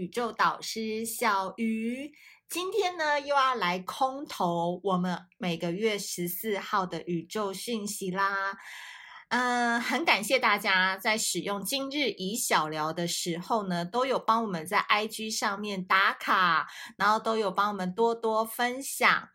[0.00, 2.10] 宇宙导师小鱼。
[2.48, 8.56] 今天呢，又要来空投我们每个月十四号的宇宙讯息啦。
[9.28, 19.28] 嗯、很感谢大家在使用今日宜小聊的时候呢，都有帮我们在 IG 上面打卡，然后都有帮我们多多分享。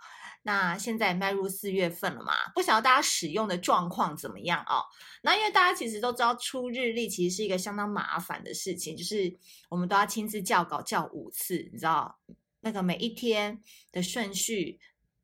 [0.48, 4.85] 那现在迈入四月份了嘛，不晓得大家使用的状况怎么样哦？
[5.23, 9.35] 那因为大家其实都知道出日历其实是一个相当麻烦的事情，就是
[9.70, 12.20] 我们都要亲自校稿校五次，你知道
[12.59, 13.59] 那个每一天
[13.91, 14.80] 的顺序，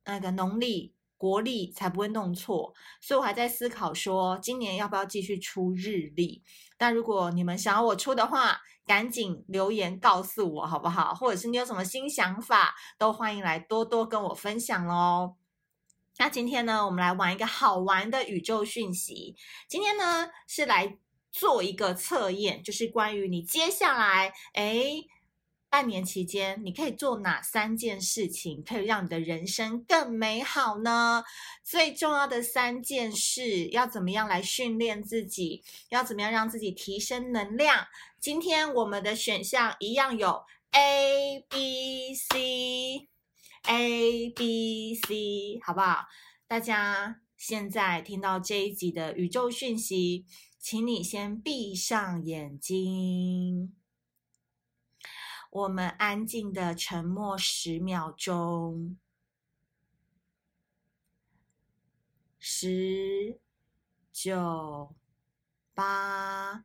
[0.05, 2.73] 那个农历国历才不会弄错。
[2.99, 6.41] 所以我还在思考说，今年要不要继续出日历？
[6.79, 11.13] 但如果你们想要我出的话，赶紧留言告诉我好不好？
[11.13, 15.35] 或者是你有什么新想法，都欢迎来多多跟我分享哦。
[16.17, 19.35] 那今天呢，我们来玩一个好玩的宇宙讯息。
[19.69, 20.97] 今天呢，是来
[21.31, 25.07] 做一个测验，就是关于你接下来，诶
[25.71, 31.23] 半年期间，你可以做哪三件事情，可以让你的人生更美好呢？
[31.63, 35.63] 最重要的三件事，要怎么样来训练自己？
[35.87, 37.87] 要怎么样让自己提升能量？
[38.19, 43.07] 今天我们的选项一样有 A、B、C、
[43.63, 46.05] A、B、C，好不好？
[46.49, 50.25] 大家现在听到这一集的宇宙讯息，
[50.59, 53.80] 请你先闭上眼睛。
[55.51, 58.97] 我们安静的沉默十秒钟，
[62.39, 63.37] 十、
[64.13, 64.95] 九、
[65.73, 66.63] 八、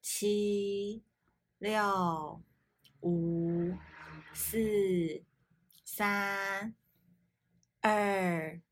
[0.00, 1.04] 七、
[1.58, 2.42] 六、
[3.02, 3.76] 五、
[4.32, 5.22] 四、
[5.84, 6.74] 三、
[7.82, 8.62] 二、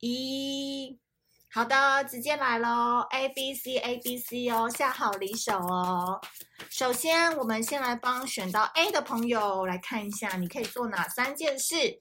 [0.00, 1.00] 一。
[1.54, 6.18] 好的，直接来喽，A B C A B C 哦，下好离手哦。
[6.70, 12.00] 首先，我们先来帮选到 A 的朋友来看一下，你可以做哪三件事。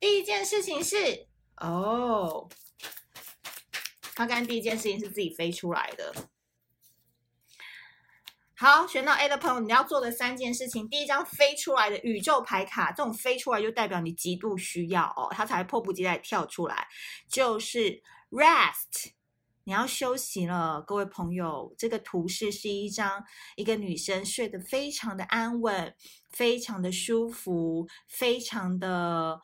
[0.00, 1.26] 第一件事情是，
[1.58, 2.48] 哦，
[4.14, 6.14] 他刚刚第一件事情是自己飞出来的。
[8.64, 16.88] 好，选到 A 的朋友，你要做的三件事情，第一张飞出来的宇宙牌卡，这种飞出来就代表你极度需要哦，它才迫不及待跳出来，
[17.28, 19.10] 就是 rest，
[19.64, 21.74] 你要休息了，各位朋友。
[21.76, 23.22] 这个图示是一张
[23.56, 25.94] 一个女生睡得非常的安稳，
[26.30, 29.42] 非常的舒服，非常的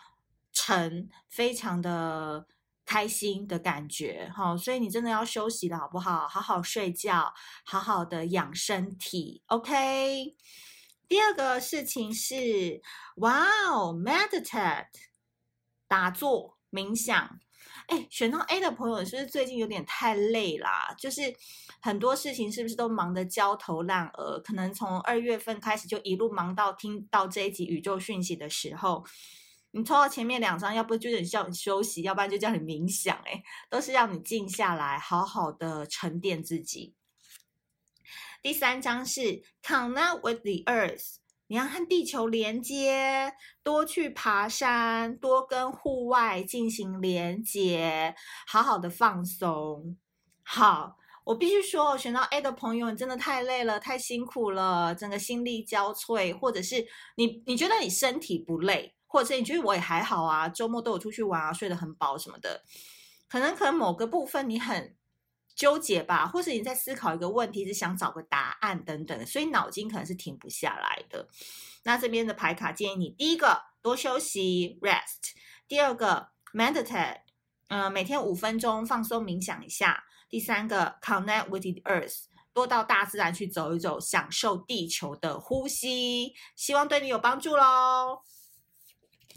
[0.51, 2.47] 沉，非常的。
[2.91, 6.27] 开心的感觉，哈，所以你真的要休息了，好不好？
[6.27, 7.33] 好好睡觉，
[7.65, 10.35] 好好的养身体，OK。
[11.07, 12.83] 第二个事情是，
[13.19, 14.89] 哇哦，meditate，
[15.87, 17.39] 打坐冥想。
[17.87, 20.93] 哎，选到 A 的朋友，是不是最近有点太累啦？
[20.99, 21.33] 就是
[21.81, 24.41] 很多事情是不是都忙得焦头烂额？
[24.41, 29.05] 可能从二月份开始就一路忙到听到这一集宇宙讯息的时候。
[29.73, 36.95] 你抽到前面两张，要不就是叫你休息，要不然就叫你冥想，诶，都是让你静下来，好好的沉淀自己。
[38.43, 41.17] 第三张是 Connect with the Earth，
[41.47, 43.33] 你要和地球连接，
[43.63, 48.15] 多去爬山，多跟户外进行连接，
[48.49, 49.97] 好好的放松。
[50.43, 56.85] 好，我必须说，选到 A 的朋友，你真的太累了，太辛苦了，整个心力交瘁，或者是
[57.17, 58.97] 你你觉得你身体不累？
[59.13, 62.63] 或者是你觉得我也还好啊，周末都有出去玩啊，睡得很饱什么的，
[63.29, 64.97] 可能可能某个部分你很
[65.57, 71.29] 纠结吧，或是你在思考一个问题，是想找个答案等等，所以脑筋可能是停不下来的。
[71.83, 75.35] 那这边的牌卡建议你，第一个多休息 rest，
[75.67, 77.23] 第二个 meditate，
[77.67, 88.23] 嗯、每天五分钟放松冥想一下，第三个 connect with the earth，多到大自然去走一走，享受地球的呼吸，希望对你有帮助喽。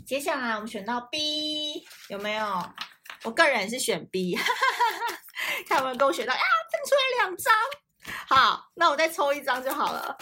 [0.06, 2.46] 接下来我们选到 B，有没有？
[3.24, 5.18] 我个人是选 B，哈哈哈哈，
[5.68, 6.42] 看有没有跟我选到呀？
[6.72, 7.54] 挣出来两张，
[8.28, 10.18] 好，那我再抽一张就好了。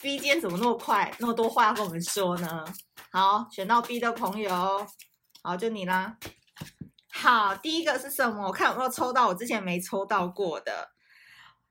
[0.00, 2.64] B 今天怎么那么快，那么多话要跟我们说呢？
[3.12, 4.86] 好，选到 B 的朋友，
[5.42, 6.16] 好，就你啦。
[7.12, 8.48] 好，第一个是什么？
[8.48, 10.90] 我看有没有抽到我之前没抽到过的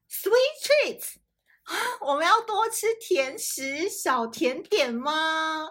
[0.10, 1.16] Sweet Treats
[1.64, 1.76] 啊？
[2.00, 5.68] 我们要多吃甜食、小甜点吗？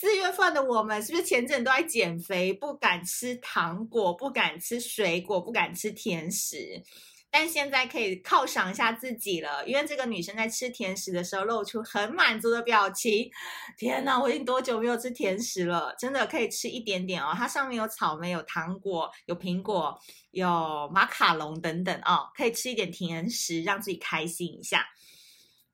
[0.00, 6.82] 四月份的我们是不是前阵都在减肥，不敢吃糖果，不敢吃水果，不敢吃甜食？
[7.30, 13.30] 但现在可以犒赏一下自己了，因为这个女生在吃甜食的时候露出很满足的表情。
[13.76, 15.94] 天哪，我已经多久没有吃甜食了？
[15.98, 20.00] 真的可以吃一点点哦，它上面有草莓、有糖果、有苹果、
[20.30, 24.86] 有马卡龙等等哦，可以吃一点甜食，让自己开心一下。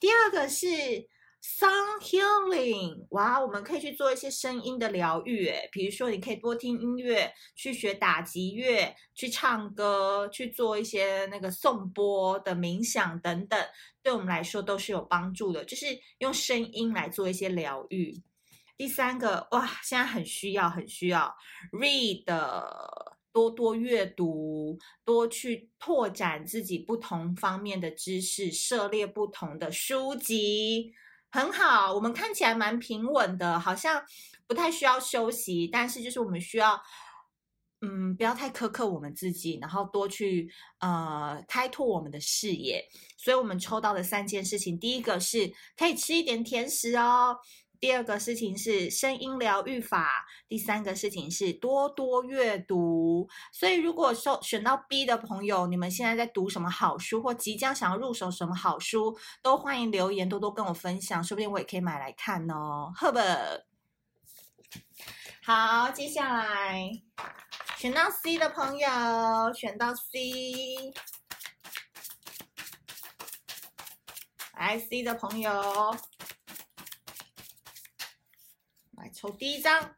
[0.01, 0.67] 第二个是。
[1.47, 13.59] Sound healing，哇，我们可以去做一些声音的疗愈，诶，比如说你可以多听音乐，去学打击乐，去唱歌，去做一些那个颂钵的冥想等等，
[14.03, 15.87] 对我们来说都是有帮助的，就是
[16.19, 18.21] 用声音来做一些疗愈。
[18.77, 21.33] 第三个，哇，现在很需要，很需要
[21.71, 22.25] read，
[23.33, 30.93] 多多阅读，多去拓展自己不同方面的知识，涉猎不同的书籍。
[31.31, 34.03] 很好，我们看起来蛮平稳的，好像
[34.47, 36.81] 不太需要休息，但是就是我们需要，
[37.83, 42.83] 嗯，不要太苛刻我们自己，然后多去呃开拓我们的视野。
[43.19, 47.37] 所以我们抽到的三件事情，第一个是可以吃一点甜食哦。
[47.87, 53.29] 第二个事情是声音疗愈法，第三个事情是多多阅读。
[53.53, 62.91] 所以，如果说选到 B 的朋友，你们现在在读什么好书，或即将想要入手什么好书，都欢迎留言多多跟我分享，说不定我也可以买来看哦。
[62.97, 63.65] 赫本，
[65.45, 66.91] 好，接下来
[67.77, 68.89] 选到 C 的朋友，
[69.55, 70.93] 选到 C，
[74.59, 75.97] 来 C 的朋友。
[79.13, 79.97] 抽第一张，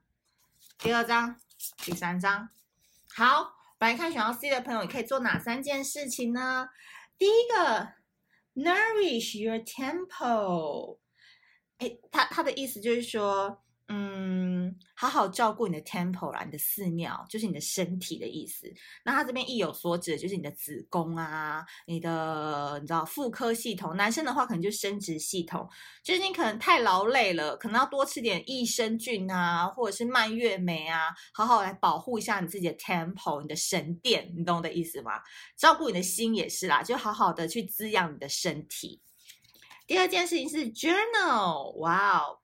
[0.79, 1.41] 第二张，
[1.79, 2.49] 第三张。
[3.15, 6.69] 好，来看选到 C 的朋友，你可以做哪三件事情呢？
[7.17, 7.95] 第一个
[8.55, 10.99] ，nourish your temple。
[11.79, 13.63] 哎，他他的意思就是说。
[13.91, 18.71] 嗯，好好照顾你的 temple 啦，你的寺庙就是你的身体的意思。
[19.03, 23.97] 那他这边意有所指，就是你的子宫啊，你的你知道妇科系统。
[23.97, 25.67] 男生的话可能就生殖系统，
[26.03, 35.13] 就是你可能太劳累了，可能要多吃点益生菌啊，或者是蔓越莓啊，好好来保护一下你自己的 temple，你的神殿，你懂我的意思吗？
[35.57, 39.01] 照顾你的心也是啦，就好好的去滋养你的身体。
[39.87, 42.41] 第二件事情是 journal，哇哦。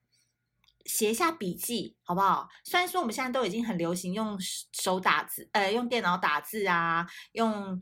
[0.84, 2.48] 写一下笔记，好不好？
[2.64, 4.38] 虽然说我们现在都已经很流行用
[4.72, 7.80] 手打字，呃，用电脑打字啊，用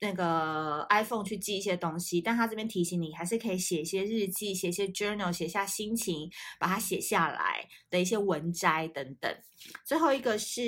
[0.00, 9.34] 那个 iPhone 去记一些东西，但他这边提醒你，还是可以写一些日记，写一些 journal，写下心情，把它写下来的一些文摘等等。
[9.84, 10.60] 最后一个是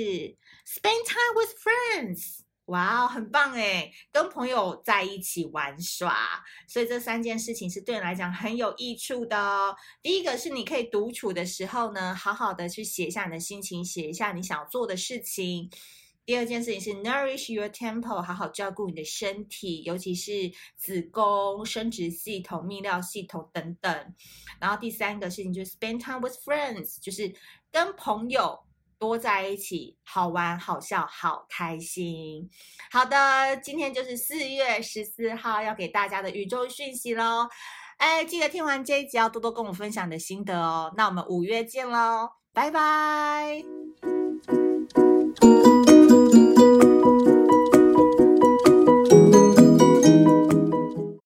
[0.64, 2.43] spend time with friends。
[2.66, 9.76] 哇哦，很棒诶，跟朋友在一起玩耍，所以这三件事情是对你来讲很有益处的哦。
[10.00, 15.70] 第一个是你可以独处的时候呢，好好的去写一下你的心情，写一下你想要做的事情。
[16.24, 24.14] 第二件事情是 nourish your temple，好好照顾你的身体，尤其是子宫、生殖系统、泌尿系统等等。
[24.58, 27.34] 然后第三个事情就是 spend time with friends，就是
[27.70, 28.58] 跟朋友。
[28.98, 32.48] 多在一起，好玩、好笑、好开心。
[32.90, 37.48] 好的，今天就是四月十四号要给大家的宇宙讯息喽。
[37.96, 40.92] 哎，记得听完这一集要多多跟我分享你的心得哦。
[40.96, 43.62] 那我们五月见喽，拜拜。